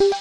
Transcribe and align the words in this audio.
राम 0.00 0.12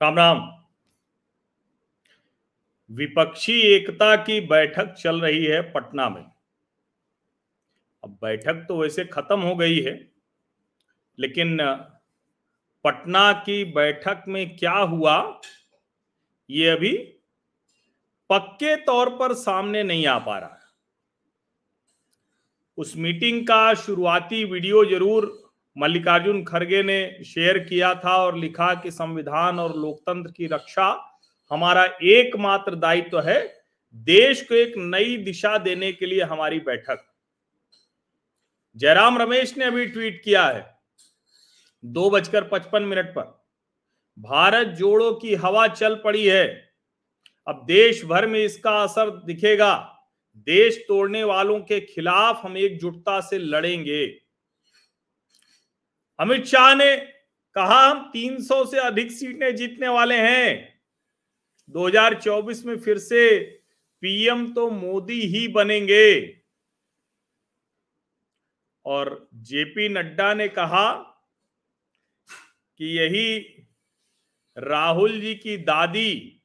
राम 0.00 0.40
विपक्षी 2.90 3.60
एकता 3.60 4.16
की 4.16 4.40
बैठक 4.40 4.92
चल 4.92 5.20
रही 5.20 5.44
है 5.44 5.60
पटना 5.72 6.08
में। 6.08 6.24
अब 8.04 8.18
बैठक 8.22 8.64
तो 8.68 8.76
वैसे 8.78 9.04
खत्म 9.04 9.40
हो 9.40 9.54
गई 9.56 9.80
है, 9.80 9.96
लेकिन 11.18 11.58
पटना 12.84 13.32
की 13.32 13.64
बैठक 13.64 14.24
में 14.28 14.56
क्या 14.56 14.72
हुआ, 14.72 15.40
ये 16.50 16.68
अभी 16.68 17.12
पक्के 18.30 18.76
तौर 18.76 19.10
पर 19.10 19.34
सामने 19.34 19.82
नहीं 19.82 20.06
आ 20.06 20.18
पा 20.18 20.38
रहा 20.38 20.58
उस 22.78 22.96
मीटिंग 22.96 23.42
का 23.46 23.74
शुरुआती 23.74 24.44
वीडियो 24.44 24.84
ज़रूर 24.84 25.32
मल्लिकार्जुन 25.76 26.42
खड़गे 26.44 26.82
ने 26.82 27.24
शेयर 27.24 27.58
किया 27.58 27.94
था 27.94 28.16
और 28.16 28.36
लिखा 28.38 28.72
कि 28.74 28.90
संविधान 28.90 29.58
और 29.58 29.76
लोकतंत्र 29.76 30.30
की 30.32 30.46
रक्षा 30.46 30.88
हमारा 31.50 31.84
एकमात्र 31.84 32.74
दायित्व 32.74 33.10
तो 33.10 33.20
है, 33.20 33.42
देश 33.96 34.42
को 34.42 34.54
एक 34.54 34.72
नई 34.76 35.16
दिशा 35.16 35.56
देने 35.58 35.92
के 35.92 36.06
लिए 36.06 36.22
हमारी 36.22 36.58
बैठक। 36.60 37.04
जयराम 38.76 39.18
रमेश 39.18 39.56
ने 39.58 39.64
अभी 39.64 39.86
ट्वीट 39.86 40.20
किया 40.24 40.46
है, 40.46 40.64
दो 41.84 42.10
बजकर 42.10 42.44
पचपन 42.44 42.82
मिनट 42.82 43.14
पर, 43.14 43.34
भारत 44.18 44.66
जोड़ो 44.78 45.12
की 45.12 45.34
हवा 45.36 45.66
चल 45.68 45.94
पड़ी 46.04 46.26
है 46.26 46.65
अब 47.48 47.64
देश 47.66 48.04
भर 48.04 48.26
में 48.26 48.40
इसका 48.40 48.82
असर 48.82 49.10
दिखेगा। 49.10 49.92
देश 50.36 50.84
तोड़ने 50.88 51.24
वालों 51.24 51.60
के 51.60 51.80
खिलाफ 51.80 52.40
हम 52.44 52.56
एकजुटता 52.56 53.20
से 53.20 53.38
लड़ेंगे। 53.38 54.06
अमित 56.18 56.44
शाह 56.44 56.74
ने 56.74 56.96
कहा, 57.54 57.90
हम 57.90 58.10
300 58.12 58.64
से 58.64 58.78
अधिक 58.78 59.12
सीटें 59.12 59.56
जीतने 59.56 59.88
वाले 59.88 60.16
हैं। 60.16 60.80
2024 61.68 62.64
में 62.64 62.80
फिर 62.80 62.98
से 62.98 63.40
पीएम 64.00 64.52
तो 64.52 64.70
मोदी 64.70 65.20
ही 65.20 65.48
बनेंगे। 65.48 66.36
और 68.84 69.28
जेपी 69.34 69.88
नड्डा 69.88 70.34
ने 70.34 70.48
कहा 70.48 70.92
कि 72.78 72.98
यही 72.98 73.38
राहुल 74.58 75.20
जी 75.20 75.34
की 75.34 75.56
दादी 75.56 76.35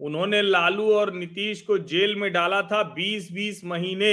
उन्होंने 0.00 0.42
लालू 0.42 0.92
और 0.94 1.12
नीतीश 1.12 1.62
को 1.62 1.78
जेल 1.78 2.14
में 2.16 2.32
डाला 2.32 2.62
था 2.62 2.82
20-20 2.94 3.64
महीने 3.64 4.12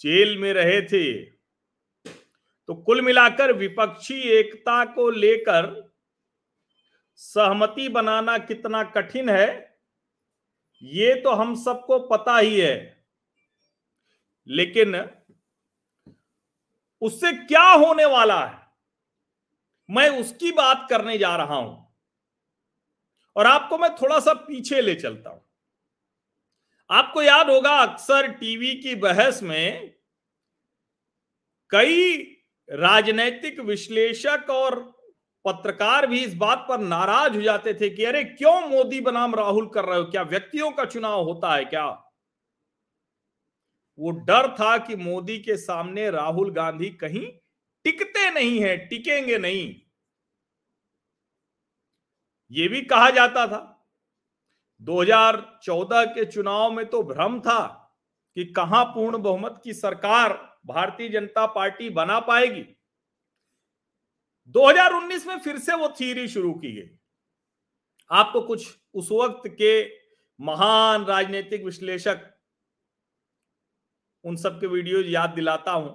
जेल 0.00 0.36
में 0.38 0.52
रहे 0.52 0.80
थे। 0.82 1.22
तो 2.68 2.74
कुल 2.74 3.00
मिलाकर 3.00 3.52
विपक्षी 3.52 4.20
एकता 4.30 4.84
को 4.84 5.10
लेकर 5.10 5.90
सहमति 7.14 7.88
बनाना 7.88 8.38
कितना 8.38 8.82
कठिन 8.82 9.28
है, 9.28 9.78
ये 10.82 11.14
तो 11.14 11.30
हम 11.30 11.54
सबको 11.54 11.98
पता 11.98 12.38
ही 12.38 12.60
है। 12.60 13.04
लेकिन 14.48 14.96
उससे 17.02 17.32
क्या 17.32 17.62
होने 17.62 18.04
वाला 18.04 18.44
है? 18.44 18.58
मैं 19.88 20.08
उसकी 20.10 20.52
बात 20.52 20.86
करने 20.90 21.18
जा 21.18 21.36
रहा 21.36 21.54
हूँ। 21.54 21.89
और 23.36 23.46
आपको 23.46 23.78
मैं 23.78 23.94
थोड़ा 23.94 24.20
सा 24.20 24.34
पीछे 24.34 24.80
ले 24.80 24.94
चलता 24.94 25.30
हूँ। 25.30 25.42
आपको 26.90 27.22
याद 27.22 27.50
होगा 27.50 27.70
अक्सर 27.70 28.28
टीवी 28.28 28.74
की 28.74 28.94
बहस 28.94 29.42
में 29.42 29.94
कई 31.70 32.16
राजनैतिक 32.68 33.60
विश्लेषक 33.60 34.46
और 34.50 34.80
पत्रकार 35.44 36.06
भी 36.06 36.24
इस 36.24 36.34
बात 36.34 36.66
पर 36.68 36.80
नाराज़ 36.80 37.34
हो 37.34 37.42
जाते 37.42 37.74
थे 37.74 37.90
कि 37.90 38.04
अरे 38.04 38.24
क्यों 38.24 38.68
मोदी 38.68 39.00
बनाम 39.00 39.34
राहुल 39.34 39.68
कर 39.68 39.84
रहे 39.84 39.98
हो? 39.98 40.04
क्या 40.04 40.22
व्यक्तियों 40.22 40.70
का 40.70 40.84
चुनाव 40.84 41.24
होता 41.24 41.54
है 41.54 41.64
क्या? 41.64 41.86
वो 43.98 44.10
डर 44.10 44.48
था 44.48 44.78
कि 44.78 44.96
मोदी 44.96 45.38
के 45.38 45.56
सामने 45.56 46.10
राहुल 46.10 46.52
गांधी 46.52 46.90
कहीं 46.90 47.26
टिकते 47.84 48.30
नहीं 48.30 48.60
है, 48.60 48.76
टिकेंगे 48.76 49.38
नहीं। 49.38 49.80
ये 52.50 52.68
भी 52.68 52.80
कहा 52.82 53.10
जाता 53.10 53.46
था। 53.46 53.60
2014 54.82 56.04
के 56.04 56.24
चुनाव 56.24 56.70
में 56.72 56.84
तो 56.86 57.02
भ्रम 57.02 57.40
था 57.40 57.66
कि 58.36 58.44
कहाँ 58.44 58.84
पूर्ण 58.84 59.18
बहुमत 59.18 59.60
की 59.64 59.74
सरकार 59.74 60.32
भारतीय 60.66 61.08
जनता 61.08 61.46
पार्टी 61.46 61.90
बना 61.90 62.18
पाएगी। 62.20 62.64
2019 64.54 65.26
में 65.26 65.38
फिर 65.38 65.58
से 65.58 65.74
वो 65.74 65.88
थीरी 66.00 66.28
शुरू 66.28 66.52
की 66.52 66.72
गई। 66.72 66.88
आपको 68.10 68.40
कुछ 68.40 68.76
उस 68.94 69.08
वक्त 69.12 69.48
के 69.48 69.84
महान 70.40 71.04
राजनीतिक 71.04 71.64
विश्लेषक 71.64 72.26
उन 74.24 74.36
सब 74.36 74.60
के 74.60 74.66
वीडियो 74.66 75.00
याद 75.00 75.30
दिलाता 75.30 75.72
हूँ। 75.72 75.90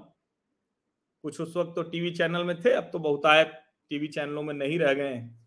कुछ 1.23 1.41
उस 1.41 1.55
वक्त 1.57 1.73
तो 1.75 1.83
टीवी 1.83 2.11
चैनल 2.11 2.43
में 2.43 2.61
थे, 2.61 2.71
अब 2.71 2.89
तो 2.93 2.99
बहुतायत 2.99 3.51
टीवी 3.89 4.07
चैनलों 4.07 4.43
में 4.43 4.53
नहीं 4.53 4.79
रह 4.79 4.93
गए 4.93 5.13
हैं। 5.13 5.44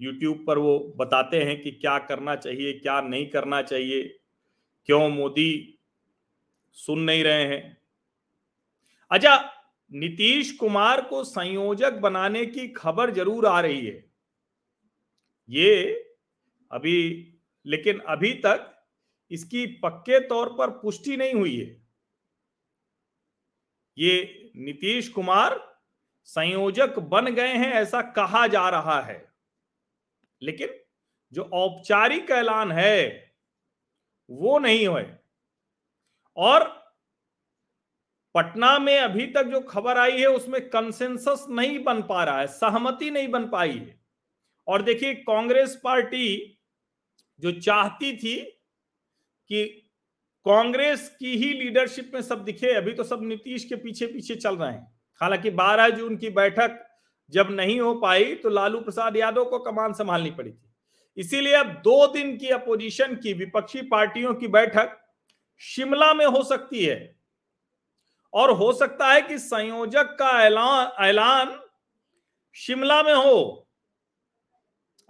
यूट्यूब 0.00 0.44
पर 0.46 0.58
वो 0.58 0.78
बताते 0.96 1.42
हैं 1.44 1.60
कि 1.62 1.70
क्या 1.70 1.98
करना 1.98 2.36
चाहिए, 2.36 2.72
क्या 2.72 3.00
नहीं 3.00 3.26
करना 3.30 3.62
चाहिए। 3.62 4.02
क्यों 4.88 5.08
मोदी 5.08 5.78
सुन 6.76 7.00
नहीं 7.00 7.24
रहे 7.24 7.44
हैं? 7.44 7.76
अच्छा 9.10 9.36
नीतीश 9.92 10.50
कुमार 10.52 11.00
को 11.00 11.24
संयोजक 11.24 11.92
बनाने 11.92 12.44
की 12.46 12.66
खबर 12.68 13.10
ज़रूर 13.10 13.46
आ 13.46 13.60
रही 13.60 13.86
है। 13.86 14.04
ये 15.48 15.92
अभी, 16.70 17.38
लेकिन 17.66 17.98
अभी 17.98 18.32
तक 18.34 18.66
इसकी 19.30 19.66
पक्के 19.66 20.20
तौर 20.20 20.48
पर 20.48 20.70
पुष्टि 20.70 21.16
नहीं 21.16 21.34
हुई 21.34 21.56
है। 21.56 21.80
ये 23.98 24.52
नीतीश 24.56 25.08
कुमार 25.08 25.58
संयोजक 26.24 26.98
बन 26.98 27.34
गए 27.34 27.54
हैं 27.54 27.72
ऐसा 27.72 28.02
कहा 28.02 28.46
जा 28.46 28.68
रहा 28.68 29.00
है। 29.00 29.29
लेकिन 30.42 30.68
जो 31.32 31.42
औपचारिक 31.42 32.30
ऐलान 32.30 32.72
है, 32.72 33.32
वो 34.30 34.58
नहीं 34.58 34.86
हुए। 34.86 35.06
और 36.36 36.80
पटना 38.34 38.78
में 38.78 38.98
अभी 38.98 39.26
तक 39.26 39.42
जो 39.42 39.60
खबर 39.60 39.98
आई 39.98 40.20
है, 40.20 40.26
उसमें 40.26 40.70
कंसेंसस 40.70 41.46
नहीं 41.50 41.84
बन 41.84 42.02
पा 42.02 42.24
रहा 42.24 42.40
है, 42.40 42.46
सहमति 42.46 43.10
नहीं 43.10 43.28
बन 43.28 43.50
पाई 43.50 43.72
है। 43.72 44.00
और 44.68 44.82
देखिए, 44.82 45.14
कांग्रेस 45.14 45.80
पार्टी 45.84 46.58
जो 47.40 47.52
चाहती 47.52 48.16
थी 48.16 48.36
कि 49.48 49.64
कांग्रेस 50.44 51.16
की 51.18 51.36
ही 51.36 51.52
लीडरशिप 51.52 52.10
में 52.14 52.22
सब 52.22 52.44
दिखे, 52.44 52.74
अभी 52.74 52.92
तो 52.92 53.04
सब 53.04 53.22
नीतीश 53.22 53.64
के 53.64 53.76
पीछे 53.76 54.06
पीछे 54.06 54.34
चल 54.34 54.56
रहे 54.56 54.72
हैं। 54.72 55.00
हालाँकि 55.20 55.50
12 55.50 55.88
जून 55.88 56.16
की 56.16 56.30
बैठक 56.30 56.89
जब 57.32 57.48
नहीं 57.50 57.78
हो 57.80 57.94
पाई 57.94 58.34
तो 58.34 58.48
लालू 58.48 58.80
प्रसाद 58.80 59.16
यादव 59.16 59.44
को 59.44 59.58
कमान 59.58 59.92
संभालनी 59.92 60.30
पड़ी 60.30 60.50
थी। 60.50 60.72
इसीलिए 61.16 61.54
अब 61.54 61.66
दो 61.84 62.06
दिन 62.06 62.36
की 62.36 62.48
अपोजिशन 62.48 63.14
की 63.16 63.32
विपक्षी 63.32 63.82
पार्टियों 63.82 64.34
की 64.34 64.48
बैठक 64.48 64.96
शिमला 65.60 66.12
में 66.14 66.26
हो 66.26 66.42
सकती 66.42 66.84
है। 66.84 67.16
और 68.32 68.50
हो 68.50 68.72
सकता 68.72 69.06
है 69.06 69.20
कि 69.22 69.38
संयोजक 69.38 70.16
का 70.18 70.30
ऐलान 70.42 70.92
ऐलान 71.04 71.58
शिमला 72.56 73.02
में 73.02 73.14
हो। 73.14 73.66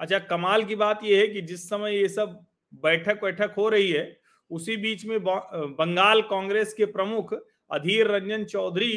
अच्छा 0.00 0.18
कमाल 0.18 0.64
की 0.64 0.76
बात 0.76 1.00
यह 1.04 1.18
है 1.18 1.26
कि 1.28 1.40
जिस 1.40 1.68
समय 1.68 1.96
ये 1.96 2.08
सब 2.08 2.38
बैठक 2.82 3.20
बैठक 3.22 3.54
हो 3.56 3.68
रही 3.68 3.90
है, 3.90 4.16
उसी 4.50 4.76
बीच 4.76 5.04
में 5.04 5.18
बंगाल 5.22 6.22
कांग्रेस 6.22 6.74
के 6.74 6.86
प्रमुख 6.86 7.34
अधीर 7.70 8.06
रंजन 8.06 8.44
चौधरी 8.44 8.92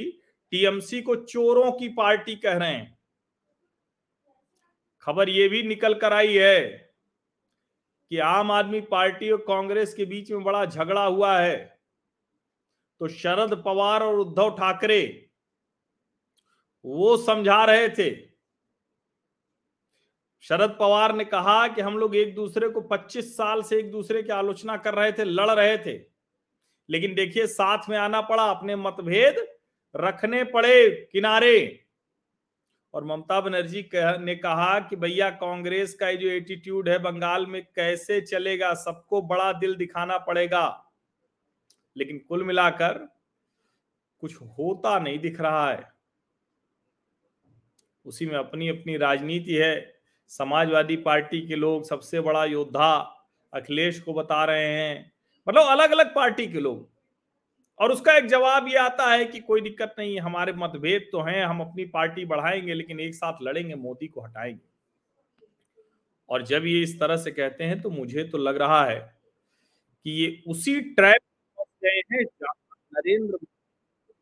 टीएमसी 0.52 1.02
को 1.02 1.16
चोरों 1.16 1.72
की 1.72 1.88
पार्टी 1.90 2.36
कह 2.36 2.58
रहे 2.58 2.72
हैं। 2.72 2.98
खबर 5.04 5.30
यह 5.30 5.50
भी 5.50 5.64
निकल 5.64 5.94
कर 5.94 6.14
आई 6.14 6.38
है 6.38 6.94
कि 8.10 8.18
आम 8.18 8.52
आदमी 8.52 8.82
पार्टी 8.82 9.32
और 9.32 9.46
कांग्रेस 9.48 9.94
के 9.94 10.06
बीच 10.06 10.32
में 10.32 10.44
बड़ा 10.44 10.66
झगड़ा 10.66 11.06
हुआ 11.06 11.40
है। 11.40 11.80
तो 13.00 13.08
शरद 13.08 13.62
पवार 13.66 14.04
और 14.04 14.20
उद्धव 14.20 14.50
ठाकरे 14.50 15.30
वो 16.86 17.18
समझा 17.18 17.66
रहे 17.66 17.90
थे। 17.90 18.34
शरद 20.42 20.78
पवार 20.80 21.16
ने 21.16 21.26
कहा 21.26 21.68
कि 21.68 21.82
हम 21.82 21.98
लोग 21.98 22.16
एक 22.16 22.36
दूसरे 22.36 22.70
को 22.70 22.82
25 22.82 23.38
साल 23.38 23.62
से 23.62 23.80
एक 23.80 23.92
दूसरे 23.92 24.24
की 24.24 24.30
आलोचना 24.30 24.78
कर 24.78 24.94
रहे 24.94 25.12
थे, 25.12 25.24
लड़ 25.24 25.52
रहे 25.52 25.78
थे। 25.78 26.06
लेकिन 26.90 27.16
देखिए, 27.16 27.48
साथ 27.48 27.90
में 27.90 27.98
आना 27.98 28.22
पड़ा, 28.22 28.44
अपने 28.44 28.76
मतभेद 28.76 29.58
रखने 29.96 30.44
पड़े 30.44 30.90
किनारे। 31.12 31.86
और 32.94 33.04
ममता 33.04 33.42
बनर्जी 33.42 33.90
ने 33.96 34.36
कहा 34.36 34.80
कि 34.80 34.96
भैया, 34.96 35.30
कांग्रेस 35.30 35.94
का 35.94 36.12
जो 36.12 36.28
एटीट्यूड 36.28 36.90
है 36.90 37.00
बंगाल 37.00 37.46
में, 37.46 37.66
कैसे 37.76 38.22
चलेगा? 38.22 38.74
सबको 38.74 39.22
बड़ा 39.22 39.54
दिल 39.54 39.76
दिखाना 39.76 40.18
पड़ेगा। 40.18 40.92
लेकिन 41.98 42.18
कुल 42.18 42.44
मिलाकर, 42.44 43.18
कुछ 44.20 44.36
होता 44.36 45.00
नहीं 45.00 45.20
दिख 45.20 45.42
रहा 45.42 45.72
है। 45.72 45.94
उसी 48.06 48.26
में 48.26 48.36
अपनी 48.36 48.68
अपनी 48.68 48.98
राजनीति 48.98 49.54
है। 49.54 49.96
समाजवादी 50.28 50.98
पार्टी 50.98 51.48
के 51.48 51.56
लोग 51.56 51.84
सबसे 51.84 52.22
बड़ा 52.22 52.46
योद्धा 52.46 53.20
अखिलेश 53.54 54.00
को 54.00 54.14
बता 54.14 54.46
रहे 54.46 54.68
हैं। 54.68 55.14
मतलब 55.50 55.68
अलग 55.68 55.92
अलग 55.92 56.16
पार्टी 56.16 56.48
के 56.48 56.60
लोग। 56.60 56.93
और 57.80 57.92
उसका 57.92 58.18
एक 58.18 58.26
जवाब 58.26 58.68
ये 58.68 58.78
आता 58.78 59.12
है 59.12 59.26
कि 59.26 59.40
कोई 59.40 59.62
दिक्कत 59.62 59.96
नहीं, 60.00 60.20
हमारे 60.20 60.54
मतभेद 60.54 61.10
तो 61.12 61.22
हैं, 61.22 61.46
हम 61.46 61.62
अपनी 61.62 61.86
पार्टी 61.86 62.26
बढ़ाएँगे, 62.26 62.74
लेकिन 62.74 63.00
एक 63.00 63.16
साथ 63.16 63.34
लड़ेंगे, 63.42 63.76
मोदी 63.76 64.08
को 64.08 64.22
हटाएँगे। 64.22 64.70
और 66.30 66.44
जब 66.44 66.66
ये 66.66 66.84
इस 66.84 67.00
तरह 67.00 67.18
से 67.18 67.32
कहते 67.32 67.64
हैं 67.64 67.82
तो 67.82 67.90
मुझे 67.90 68.24
तो 68.24 68.38
लग 68.38 68.58
रहा 68.58 68.86
है 68.86 69.00
कि 70.06 70.12
ये 70.12 70.44
उसी 70.48 70.82
ट्रैप 70.82 71.22
गए 71.84 72.00
हैं 72.14 72.24
नरेंद्र 72.94 73.38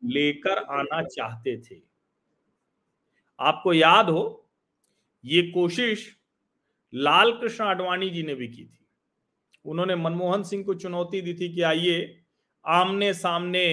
लेकर 0.04 0.58
आना 0.58 1.02
चाहते 1.02 1.56
थे। 1.60 1.80
आपको 3.40 3.72
याद 3.72 4.10
हो, 4.10 4.50
ये 5.24 5.42
कोशिश 5.42 6.16
लाल 6.94 7.32
कृष्ण 7.32 7.64
आडवाणी 7.64 8.10
जी 8.10 8.22
ने 8.22 8.34
भी 8.34 8.48
की 8.48 8.64
थी। 8.64 8.86
उन्होंने 9.64 9.96
मनमोहन 9.96 10.42
सिंह 10.42 10.64
को 10.64 10.74
चुनौती 10.74 11.20
दी 11.20 11.34
थी 11.34 11.54
कि 11.54 11.62
आइए 11.62 12.21
आमने 12.64 13.12
सामने 13.14 13.64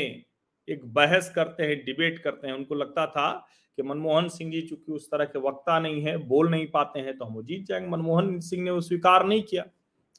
एक 0.67 0.85
बहस 0.85 1.31
करते 1.35 1.63
हैं, 1.63 1.77
डिबेट 1.85 2.19
करते 2.19 2.47
हैं। 2.47 2.53
उनको 2.53 2.75
लगता 2.75 3.05
था 3.07 3.31
कि 3.77 3.83
मनमोहन 3.83 4.27
सिंह 4.29 4.51
जी 4.51 4.61
चूँकि 4.61 4.91
उस 4.91 5.09
तरह 5.11 5.25
के 5.25 5.39
वक्ता 5.39 5.79
नहीं 5.79 6.01
है, 6.03 6.17
बोल 6.17 6.49
नहीं 6.51 6.67
पाते 6.67 6.99
हैं 6.99 7.17
तो 7.17 7.25
हम 7.25 7.33
वो 7.33 7.43
जीत 7.43 7.65
जाएँगे। 7.65 7.87
मनमोहन 7.87 8.39
सिंह 8.39 8.63
ने 8.63 8.71
वो 8.71 8.81
स्वीकार 8.81 9.25
नहीं 9.25 9.43
किया। 9.43 9.65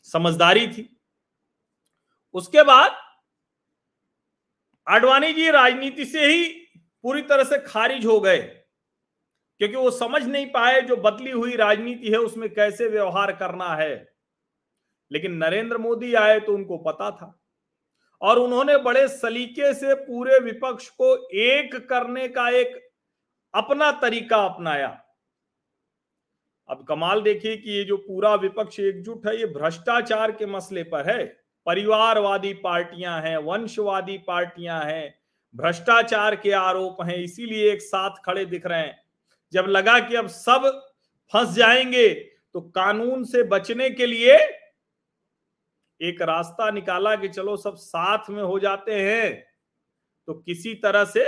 समझदारी 0.08 0.66
थी। 0.68 0.88
उसके 2.34 2.62
बाद 2.62 2.92
आडवाणी 4.86 5.32
जी 5.32 5.50
राजनीति 5.50 6.04
से 6.04 6.26
ही 6.26 6.48
पूरी 7.04 7.22
तरह 7.22 7.44
से 7.44 7.58
खारिज 7.58 8.06
हो 8.06 8.18
गए, 8.20 8.38
क्योंकि 9.60 9.76
वो 9.76 9.90
समझ 9.90 10.22
नहीं 10.24 10.46
पाए 10.46 10.80
जो 10.82 10.96
बदली 10.96 11.30
हुई 11.30 11.56
राजनीति 11.56 12.10
है, 12.10 12.18
उसमें 12.18 12.48
कैसे 12.54 12.88
व्यवहार 12.88 13.32
करना 13.32 13.74
है। 13.76 13.94
लेकिन 15.10 15.34
नरेंद्र 15.34 15.78
मोदी 15.78 16.14
आए 16.14 16.40
तो 16.40 16.54
उनको 16.54 16.76
पता 16.78 17.10
था। 17.10 17.39
और 18.22 18.38
उन्होंने 18.38 18.76
बड़े 18.76 19.08
सलीके 19.08 19.74
से 19.74 19.94
पूरे 19.94 20.38
विपक्ष 20.38 20.88
को 20.88 21.14
एक 21.34 21.74
करने 21.88 22.28
का 22.28 22.48
एक 22.50 22.90
अपना 23.54 23.90
तरीका 23.92 24.36
अपनाया। 24.36 24.88
अब 26.68 26.84
कमाल 26.88 27.22
देखिए 27.22 27.56
कि 27.56 27.70
ये 27.70 27.84
जो 27.84 27.96
पूरा 27.96 28.34
विपक्ष 28.34 28.80
एकजुट 28.80 29.26
है, 29.26 29.38
ये 29.38 29.46
भ्रष्टाचार 29.46 30.32
के 30.32 30.46
मसले 30.46 30.82
पर 30.82 31.10
है। 31.10 31.24
परिवारवादी 31.66 32.52
पार्टियाँ 32.54 33.20
हैं, 33.22 33.36
वंशवादी 33.36 34.18
पार्टियाँ 34.18 34.84
हैं, 34.84 35.14
भ्रष्टाचार 35.54 36.36
के 36.36 36.52
आरोप 36.52 37.02
हैं, 37.02 37.16
इसीलिए 37.16 37.72
एक 37.72 37.82
साथ 37.82 38.10
खड़े 38.24 38.44
दिख 38.44 38.66
रहे 38.66 38.78
हैं। 38.78 39.02
जब 39.52 39.66
लगा 39.68 39.98
कि 39.98 40.16
अब 40.16 40.26
सब 40.26 40.90
फंस 41.32 41.54
जाएँगे 41.54 42.08
तो 42.54 42.60
कानून 42.60 43.24
से 43.24 43.42
बचने 43.42 43.90
के 43.90 44.06
लिए 44.06 44.38
एक 46.00 46.22
रास्ता 46.22 46.70
निकाला 46.70 47.14
कि 47.16 47.28
चलो 47.28 47.56
सब 47.56 47.76
साथ 47.76 48.30
में 48.30 48.42
हो 48.42 48.58
जाते 48.58 48.94
हैं 48.94 49.46
तो 50.28 50.34
किसी 50.34 50.74
तरह 50.74 51.04
से 51.04 51.24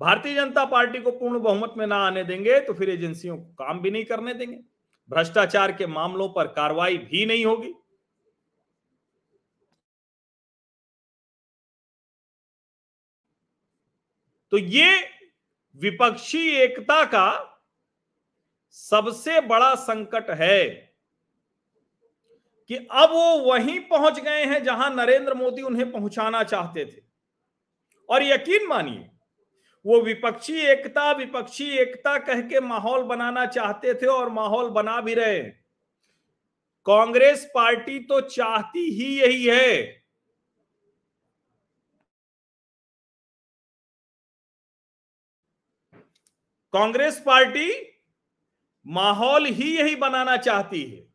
भारतीय 0.00 0.34
जनता 0.34 0.64
पार्टी 0.64 0.98
को 0.98 1.10
पूर्ण 1.10 1.40
बहुमत 1.40 1.74
में 1.76 1.86
ना 1.86 1.96
आने 1.96 2.24
देंगे 2.24 2.60
तो 2.60 2.72
फिर 2.74 2.90
एजेंसियों 2.90 3.36
को 3.36 3.54
काम 3.54 3.80
भी 3.80 3.90
नहीं 3.90 4.04
करने 4.04 4.34
देंगे। 4.34 4.56
भ्रष्टाचार 5.10 5.72
के 5.72 5.86
मामलों 5.86 6.28
पर 6.28 6.46
कार्रवाई 6.46 6.96
भी 6.98 7.26
नहीं 7.26 7.44
होगी। 7.46 7.72
तो 14.52 14.58
ये 14.58 14.90
विपक्षी 15.76 16.48
एकता 16.50 17.04
का 17.04 17.28
सबसे 18.70 19.40
बड़ा 19.40 19.74
संकट 19.74 20.30
है। 20.30 20.95
कि 22.70 22.76
अब 22.76 23.10
वो 23.10 23.38
वहीं 23.40 23.78
पहुँच 23.80 24.20
गए 24.20 24.44
हैं 24.44 24.62
जहाँ 24.64 24.90
नरेंद्र 24.94 25.34
मोदी 25.34 25.62
उन्हें 25.62 25.90
पहुंचाना 25.92 26.42
चाहते 26.42 26.84
थे। 26.84 27.02
और 28.08 28.22
यकीन 28.22 28.66
मानिए, 28.68 29.08
वो 29.84 30.00
विपक्षी 30.02 30.60
एकता 30.62 31.10
विपक्षी 31.12 31.68
एकता 31.78 32.18
कह 32.18 32.40
के 32.40 32.60
माहौल 32.60 33.02
बनाना 33.04 33.46
चाहते 33.46 33.94
थे 33.94 34.06
और 34.06 34.30
माहौल 34.30 34.70
बना 34.70 35.00
भी 35.00 35.14
रहे 35.14 35.40
कांग्रेस 36.86 37.44
पार्टी 37.54 37.98
तो 38.00 38.20
चाहती 38.20 38.90
ही 38.90 39.06
यही 39.20 39.44
है। 39.44 40.02
कांग्रेस 46.74 47.22
पार्टी 47.26 47.70
माहौल 48.86 49.46
ही 49.46 49.76
यही 49.76 49.96
बनाना 49.96 50.36
चाहती 50.36 50.82
है। 50.82 51.05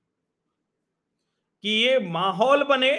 कि 1.64 1.70
ये 1.70 2.00
माहौल 2.00 2.64
बने, 2.64 2.98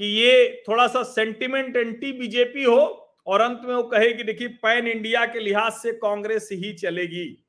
कि 0.00 0.04
ये 0.04 0.64
थोड़ा 0.68 0.86
सा 0.86 1.02
सेंटिमेंट 1.02 1.76
एंटी 1.76 2.12
बीजेपी 2.12 2.64
हो 2.64 3.04
और 3.26 3.40
अंत 3.40 3.60
में 3.64 3.74
वो 3.74 3.82
कहे 3.82 4.12
कि 4.12 4.22
देखिए, 4.22 4.48
पैन 4.48 4.88
इंडिया 4.88 5.26
के 5.26 5.40
लिहाज 5.40 5.72
से 5.72 5.92
कांग्रेस 5.92 6.48
ही 6.52 6.72
चलेगी। 6.72 7.44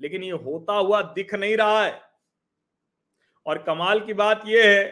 लेकिन 0.00 0.22
ये 0.22 0.30
होता 0.30 0.72
हुआ 0.72 1.02
दिख 1.02 1.34
नहीं 1.34 1.56
रहा 1.56 1.84
है। 1.84 2.02
और 3.46 3.62
कमाल 3.62 4.00
की 4.00 4.12
बात 4.12 4.42
यह 4.46 4.64
है 4.64 4.84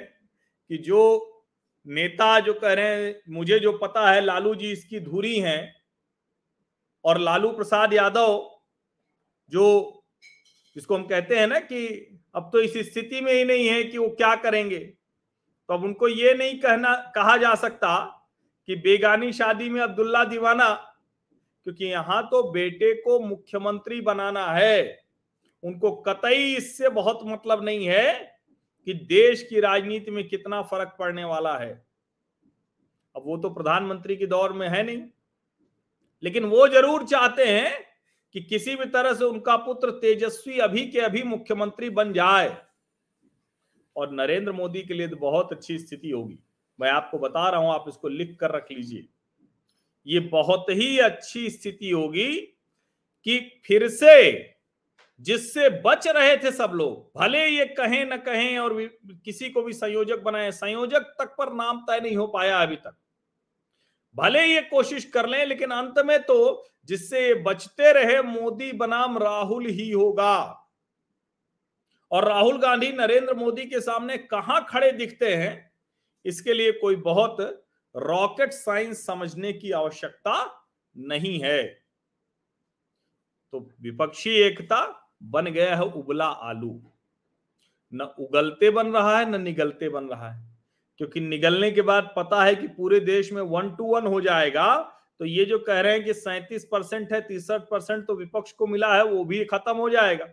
कि 0.68 0.78
जो 0.78 1.24
नेता 1.86 2.40
जो 2.40 2.54
कह 2.54 2.72
रहे 2.72 3.04
हैं, 3.04 3.20
मुझे 3.28 3.58
जो 3.58 3.72
पता 3.72 4.10
है, 4.10 4.20
लालू 4.20 4.54
जी 4.54 4.72
इसकी 4.72 5.00
धुरी 5.00 5.40
हैं 5.40 5.76
और 7.04 7.18
लालू 7.18 7.48
प्रसाद 7.48 7.94
यादव 7.94 8.60
जो, 9.48 10.02
जिसको 10.76 10.96
हम 10.96 11.06
कहते 11.06 11.36
हैं 11.36 11.46
ना 11.46 11.58
कि 11.58 12.17
अब 12.34 12.50
तो 12.52 12.60
इस 12.60 12.76
स्थिति 12.86 13.20
में 13.20 13.32
ही 13.32 13.44
नहीं 13.44 13.66
है 13.69 13.82
कि 13.82 13.98
वो 13.98 14.08
क्या 14.10 14.34
करेंगे। 14.36 14.78
तो 14.78 15.75
अब 15.75 15.84
उनको 15.84 16.08
ये 16.08 16.34
नहीं 16.34 16.58
कहना, 16.60 16.94
कहा 17.14 17.36
जा 17.36 17.54
सकता 17.56 17.96
कि 18.69 18.76
बेगानी 18.76 19.32
शादी 19.32 19.69
में 19.70 19.80
अब्दुल्ला 19.80 20.25
दीवाना, 20.25 20.69
क्योंकि 21.66 21.84
यहाँ 21.84 22.22
तो 22.22 22.42
बेटे 22.52 22.92
को 22.94 23.19
मुख्यमंत्री 23.20 24.00
बनाना 24.00 24.46
है। 24.46 25.06
उनको 25.62 25.90
कतई 26.02 26.54
इससे 26.56 26.88
बहुत 26.90 27.20
मतलब 27.25 27.64
नहीं 27.64 27.87
है 27.87 28.14
कि 28.87 28.94
देश 28.94 29.42
की 29.42 29.61
राजनीति 29.61 30.11
में 30.11 30.26
कितना 30.28 30.62
फ़र्क 30.62 30.97
पड़ने 30.99 31.25
वाला 31.25 31.56
है। 31.58 31.70
अब 33.14 33.23
वो 33.26 33.37
तो 33.37 33.50
प्रधानमंत्री 33.50 34.16
के 34.16 34.26
दौर 34.26 34.52
में 34.52 34.68
है 34.68 34.82
नहीं। 34.82 35.02
लेकिन 36.23 36.44
वो 36.44 36.66
ज़रूर 36.68 37.04
चाहते 37.06 37.44
हैं 37.44 37.73
कि 38.38 38.45
किसी 38.45 38.75
भी 38.76 38.85
तरह 38.85 39.14
से 39.14 39.25
उनका 39.25 39.57
पुत्र 39.57 39.90
तेजस्वी 39.90 40.59
अभी 40.59 40.85
के 40.87 40.99
अभी 41.00 41.23
मुख्यमंत्री 41.23 41.88
बन 41.90 42.12
जाए। 42.12 42.57
और 43.97 44.12
नरेंद्र 44.12 44.52
मोदी 44.52 44.83
के 44.83 44.95
लिए 44.95 45.09
तो 45.09 45.16
बहुत 45.16 45.52
अच्छी 45.52 45.78
स्थिति 45.78 46.11
होगी। 46.11 46.38
मैं 46.78 46.90
आपको 46.90 47.18
बता 47.18 47.49
रहा 47.49 47.61
हूँ, 47.61 47.73
आप 47.73 47.85
इसको 47.88 48.09
लिख 48.09 48.37
कर 48.40 48.50
रख 48.50 48.66
लीजिए। 48.73 49.07
ये 50.07 50.21
बहुत 50.21 50.66
ही 50.71 50.99
अच्छी 50.99 51.49
स्थिति 51.50 51.90
होगी 51.90 52.33
कि 53.26 53.38
फिर 53.64 53.88
से 53.88 54.54
जिससे 55.21 55.68
बच 55.80 56.07
रहे 56.09 56.37
थे 56.37 56.50
सब 56.52 56.73
लोग, 56.75 57.21
भले 57.21 57.45
ये 57.47 57.64
कहें 57.64 58.04
न 58.04 58.16
कहें 58.16 58.59
और 58.59 58.80
किसी 59.25 59.50
को 59.50 59.62
भी 59.62 59.73
संयोजक 59.73 60.23
बनाए, 60.23 60.50
संयोजक 60.52 61.14
तक 61.18 61.35
पर 61.38 61.52
नाम 61.52 61.80
तय 61.80 62.00
नहीं 62.00 62.16
हो 62.16 62.26
पाया 62.26 62.59
अभी 62.59 62.76
तक। 62.76 62.97
भले 64.16 64.44
ये 64.44 64.60
कोशिश 64.62 65.04
कर 65.04 65.28
लें, 65.28 65.44
लेकिन 65.46 65.70
अंत 65.70 65.98
में 65.98 66.18
तो 66.22 66.64
जिससे 66.88 67.34
बचते 67.34 67.92
रहे, 67.92 68.22
मोदी 68.22 68.72
बनाम 68.72 69.18
राहुल 69.18 69.66
ही 69.66 69.90
होगा। 69.90 70.64
और 72.10 72.24
राहुल 72.24 72.58
गांधी 72.58 72.92
नरेंद्र 72.92 73.34
मोदी 73.34 73.64
के 73.64 73.80
सामने 73.80 74.16
कहाँ 74.18 74.64
खड़े 74.68 74.90
दिखते 74.92 75.34
हैं, 75.34 75.70
इसके 76.24 76.54
लिए 76.54 76.72
कोई 76.72 76.96
बहुत 76.96 77.36
रॉकेट 77.94 78.52
साइंस 78.52 79.04
समझने 79.06 79.52
की 79.52 79.70
आवश्यकता 79.72 80.64
नहीं 80.96 81.38
है। 81.40 81.62
तो 83.52 83.58
विपक्षी 83.80 84.30
एकता 84.30 84.80
बन 85.22 85.46
गया 85.46 85.76
है 85.76 85.82
उबला 85.82 86.26
आलू। 86.26 86.80
न 87.92 88.14
उगलते 88.18 88.70
बन 88.70 88.92
रहा 88.92 89.18
है, 89.18 89.30
न 89.30 89.40
निगलते 89.42 89.88
बन 89.88 90.04
रहा 90.04 90.30
है। 90.30 90.48
क्योंकि 91.00 91.21
निगलने 91.21 91.71
के 91.71 91.83
बाद 91.83 92.12
पता 92.17 92.43
है 92.45 92.55
कि 92.55 92.69
पूरे 92.69 93.00
देश 93.00 93.33
में 93.33 93.43
वन 93.43 93.71
टू 93.76 93.85
वन 93.87 94.07
हो 94.07 94.21
जाएगा 94.21 94.75
तो 95.21 95.25
ये 95.25 95.45
जो 95.45 95.59
कह 95.59 95.81
रहे 95.81 95.93
हैं 95.93 96.05
कि 96.05 96.14
सैंतीस 96.14 96.64
परसेंट 96.64 97.12
है, 97.12 97.21
तिरसठ 97.21 97.61
परसेंट 97.61 98.07
तो 98.07 98.14
विपक्ष 98.14 98.52
को 98.52 98.67
मिला 98.67 98.95
है, 98.95 99.05
वो 99.05 99.25
भी 99.25 99.45
खत्म 99.45 99.76
हो 99.76 99.88
जाएगा। 99.90 100.26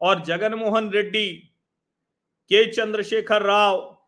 और 0.00 0.22
जगन 0.24 0.54
मोहन 0.54 0.90
रेड्डी, 0.90 1.28
के 2.50 2.64
चंद्रशेखर 2.72 3.42
राव, 3.42 3.98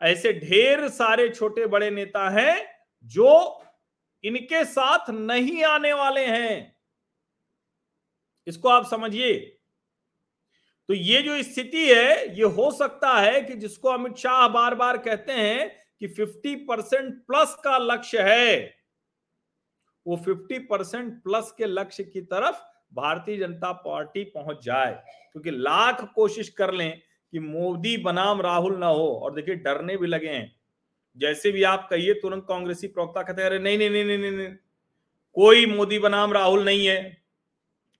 ऐसे 0.00 0.32
ढेर 0.32 0.88
सारे 0.88 1.28
छोटे 1.28 1.66
बड़े 1.66 1.90
नेता 1.90 2.28
हैं 2.30 2.64
जो 3.04 3.62
इनके 4.24 4.64
साथ 4.64 5.10
नहीं 5.10 5.62
आने 5.64 5.92
वाले 5.92 6.24
हैं। 6.26 6.76
इसको 8.46 8.68
आप 8.68 8.86
समझिए 8.86 9.53
तो 10.88 10.94
ये 10.94 11.22
जो 11.22 11.42
स्थिति 11.42 11.88
है, 11.88 12.36
ये 12.36 12.44
हो 12.44 12.70
सकता 12.70 13.12
है 13.12 13.42
कि 13.42 13.54
जिसको 13.54 13.88
अमित 13.88 14.16
शाह 14.16 14.48
बार 14.48 14.74
बार 14.74 14.98
कहते 14.98 15.32
हैं 15.32 15.76
कि 16.00 16.08
50 16.08 16.54
परसेंट 16.54 17.14
प्लस 17.14 17.56
का 17.64 17.78
लक्ष्य 17.78 18.22
है, 18.22 18.74
वो 20.06 20.16
50 20.16 20.58
परसेंट 20.58 21.22
प्लस 21.22 21.54
के 21.58 21.66
लक्ष्य 21.66 22.04
की 22.04 22.20
तरफ़ 22.20 22.56
भारतीय 22.94 23.36
जनता 23.36 23.72
पार्टी 23.72 24.24
पहुँच 24.24 24.64
जाए। 24.64 24.92
क्योंकि 25.32 25.50
तो 25.50 25.56
लाख 25.56 26.12
कोशिश 26.14 26.48
कर 26.48 26.72
लें 26.72 27.00
कि 27.32 27.38
मोदी 27.38 27.96
बनाम 27.96 28.40
राहुल 28.40 28.76
ना 28.76 28.86
हो, 28.86 29.06
और 29.14 29.34
देखिए 29.34 29.54
डरने 29.54 29.96
भी 29.96 30.06
लगे 30.06 30.28
हैं। 30.28 30.54
जैसे 31.16 31.52
भी 31.52 31.62
आप 31.62 31.88
कहिए, 31.90 32.14
तुरंत 32.14 32.44
कांग्रेसी 32.48 32.86
प्रवक्ता 32.88 33.22
कहते 33.22 33.42
हैं, 33.42 33.48
अरे 33.48 33.58
नहीं 33.58 33.78
नहीं 33.78 33.90
नहीं 33.90 34.04
नहीं 34.04 34.30
नहीं, 34.30 34.48
कोई 35.34 35.66
मोदी 35.66 35.98
बनाम 35.98 36.32
राहुल 36.32 36.64
नहीं 36.64 36.86
है, 36.86 37.22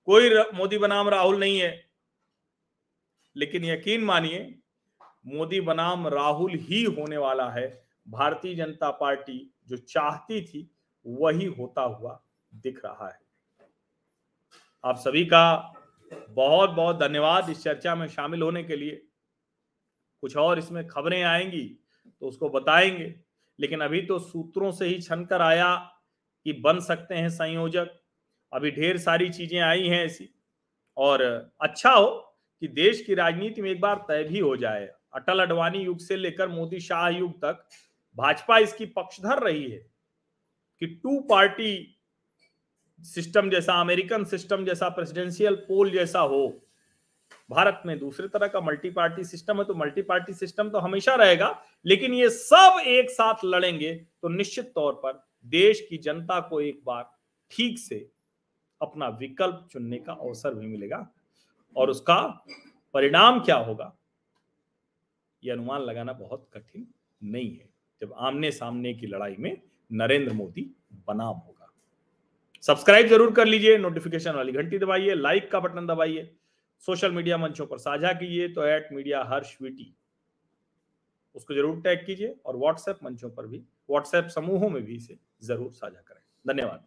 कोई 0.06 0.30
मोदी 0.54 0.78
बनाम 0.78 1.08
राहुल 1.08 1.38
नहीं 1.40 1.58
है। 1.58 1.83
लेकिन 3.36 3.64
यकीन 3.64 4.04
मानिए, 4.04 4.54
मोदी 5.26 5.60
बनाम 5.60 6.06
राहुल 6.08 6.54
ही 6.60 6.82
होने 6.84 7.16
वाला 7.16 7.50
है। 7.50 7.66
भारतीय 8.06 8.54
जनता 8.54 8.90
पार्टी 8.90 9.38
जो 9.68 9.76
चाहती 9.76 10.40
थी, 10.42 10.70
वही 11.06 11.46
होता 11.48 11.82
हुआ 11.82 12.20
दिख 12.52 12.80
रहा 12.84 13.08
है। 13.08 13.18
आप 14.84 14.96
सभी 14.98 15.24
का 15.24 15.72
बहुत 16.30 16.70
बहुत 16.70 16.98
धन्यवाद 16.98 17.48
इस 17.50 17.62
चर्चा 17.62 17.94
में 17.94 18.06
शामिल 18.08 18.42
होने 18.42 18.62
के 18.64 18.76
लिए। 18.76 19.02
कुछ 20.22 20.36
और 20.36 20.58
इसमें 20.58 20.86
खबरें 20.88 21.22
आएँगी 21.22 21.64
तो 22.22 22.28
उसको 22.28 22.48
बताएँगे, 22.48 23.14
लेकिन 23.58 23.80
अभी 23.80 24.00
तो 24.02 24.18
सूत्रों 24.18 24.70
से 24.72 24.86
ही 24.86 25.00
छनकर 25.00 25.42
आया 25.42 25.74
कि 26.46 26.52
बन 26.54 26.80
सकते 26.80 27.14
हैं 27.14 27.28
संयोजक। 27.30 27.90
अभी 28.52 28.70
ढेर 28.70 28.98
सारी 28.98 29.28
चीज़ें 29.30 29.60
आई 29.60 29.88
हैं 29.88 30.04
ऐसी, 30.04 30.28
और 30.96 31.22
अच्छा 31.60 31.90
हो 31.90 32.33
कि 32.64 32.68
देश 32.70 33.00
की 33.06 33.14
राजनीति 33.14 33.62
में 33.62 33.70
एक 33.70 33.80
बार 33.80 33.96
तय 34.08 34.22
भी 34.24 34.38
हो 34.40 34.54
जाए। 34.56 34.84
अटल 35.14 35.40
अडवाणी 35.40 35.78
युग 35.78 35.98
से 36.00 36.16
लेकर 36.16 36.48
मोदी 36.48 36.78
शाह 36.80 37.08
युग 37.08 37.32
तक 37.40 37.66
भाजपा 38.16 38.58
इसकी 38.58 38.86
पक्षधर 38.88 39.42
रही 39.42 39.64
है 39.64 39.78
कि 40.82 40.86
टू 40.86 41.18
पार्टी 41.20 41.98
सिस्टम 43.04 43.50
जैसा, 43.50 43.80
अमेरिकन 43.80 44.24
सिस्टम 44.24 44.64
जैसा, 44.64 44.88
प्रेसिडेंशियल 44.88 45.54
पोल 45.68 45.90
जैसा 45.90 46.20
हो। 46.20 46.46
भारत 47.50 47.82
में 47.86 47.98
दूसरे 47.98 48.28
तरह 48.28 48.46
का 48.46 48.60
मल्टी 48.60 48.90
पार्टी 48.92 49.24
सिस्टम 49.24 49.58
है 49.58 49.64
तो 49.64 49.74
मल्टी 49.74 50.02
पार्टी 50.02 50.32
सिस्टम 50.34 50.70
तो 50.70 50.78
हमेशा 50.78 51.14
रहेगा, 51.14 51.50
लेकिन 51.84 52.14
ये 52.14 52.28
सब 52.30 52.80
एक 52.86 53.10
साथ 53.10 53.44
लड़ेंगे 53.44 53.92
तो 53.94 54.28
निश्चित 54.30 54.72
तौर 54.74 54.94
पर 55.04 55.22
देश 55.46 55.86
की 55.90 55.98
जनता 55.98 56.40
को 56.40 56.60
एक 56.60 56.80
बार 56.86 57.04
ठीक 57.52 57.78
से 57.78 57.98
अपना 58.80 59.08
विकल्प 59.20 59.68
चुनने 59.72 59.98
का 59.98 60.12
अवसर 60.14 60.54
भी 60.54 60.66
मिलेगा। 60.66 61.06
और 61.76 61.90
उसका 61.90 62.20
परिणाम 62.94 63.40
क्या 63.40 63.56
होगा? 63.58 63.92
यह 65.42 65.52
अनुमान 65.52 65.80
लगाना 65.82 66.12
बहुत 66.14 66.48
कठिन 66.54 66.86
नहीं 67.22 67.50
है, 67.50 67.68
जब 68.00 68.12
आमने 68.18 68.50
सामने 68.52 68.94
की 68.94 69.06
लड़ाई 69.06 69.36
में 69.38 69.56
नरेंद्र 69.90 70.32
मोदी 70.32 70.70
बनाम 71.06 71.36
होगा। 71.36 71.68
सब्सक्राइब 72.64 73.06
ज़रूर 73.08 73.32
कर 73.32 73.46
लीजिए 73.46 73.76
नोटिफिकेशन 73.78 74.34
वाली 74.34 74.52
घंटी 74.52 74.78
दबाइए 74.78 75.14
लाइक 75.14 75.50
का 75.50 75.60
बटन 75.60 75.86
दबाइए 75.86 76.30
सोशल 76.88 77.12
मीडिया 77.12 77.36
मंचों 77.38 77.66
पर 77.66 77.78
साझा 77.78 78.12
कीजिए 78.12 78.48
तो 78.48 78.64
एट 78.66 78.88
मीडिया 78.92 79.22
हर्ष 79.24 79.56
वीटी 79.62 79.94
उसको 81.34 81.54
ज़रूर 81.54 81.80
टैग 81.80 82.04
कीजिए 82.06 82.34
और 82.46 82.56
व्हाट्सएप 82.56 82.98
मंचों 83.04 83.30
पर 83.30 83.46
भी 83.46 83.58
व्हाट्सएप 83.90 84.26
समूहों 84.30 84.68
में 84.70 84.82
भी 84.84 84.96
इसे 84.96 85.18
ज़रूर 85.44 85.72
साझा 85.72 86.00
करें। 86.00 86.20
धन्यवाद। 86.44 86.84